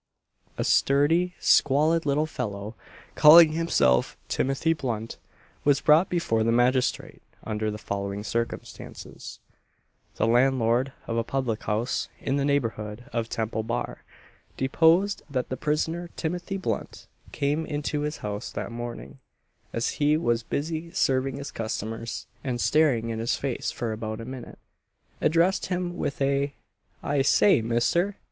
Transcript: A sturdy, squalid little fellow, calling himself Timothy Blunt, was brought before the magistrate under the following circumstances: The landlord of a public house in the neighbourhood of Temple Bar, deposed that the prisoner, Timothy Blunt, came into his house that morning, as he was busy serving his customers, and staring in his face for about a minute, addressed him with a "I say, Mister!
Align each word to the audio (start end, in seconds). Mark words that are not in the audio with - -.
A 0.57 0.63
sturdy, 0.63 1.35
squalid 1.39 2.07
little 2.07 2.25
fellow, 2.25 2.73
calling 3.13 3.51
himself 3.51 4.17
Timothy 4.29 4.73
Blunt, 4.73 5.19
was 5.63 5.79
brought 5.79 6.09
before 6.09 6.43
the 6.43 6.51
magistrate 6.51 7.21
under 7.43 7.69
the 7.69 7.77
following 7.77 8.23
circumstances: 8.23 9.37
The 10.15 10.25
landlord 10.25 10.91
of 11.05 11.17
a 11.17 11.23
public 11.23 11.61
house 11.65 12.09
in 12.19 12.37
the 12.37 12.45
neighbourhood 12.45 13.11
of 13.13 13.29
Temple 13.29 13.61
Bar, 13.61 14.03
deposed 14.57 15.21
that 15.29 15.49
the 15.49 15.55
prisoner, 15.55 16.09
Timothy 16.17 16.57
Blunt, 16.57 17.05
came 17.31 17.63
into 17.67 17.99
his 18.01 18.17
house 18.25 18.51
that 18.53 18.71
morning, 18.71 19.19
as 19.71 19.89
he 20.01 20.17
was 20.17 20.41
busy 20.41 20.89
serving 20.93 21.37
his 21.37 21.51
customers, 21.51 22.25
and 22.43 22.59
staring 22.59 23.09
in 23.09 23.19
his 23.19 23.35
face 23.35 23.69
for 23.69 23.91
about 23.93 24.19
a 24.19 24.25
minute, 24.25 24.57
addressed 25.21 25.67
him 25.67 25.95
with 25.95 26.19
a 26.23 26.55
"I 27.03 27.21
say, 27.21 27.61
Mister! 27.61 28.17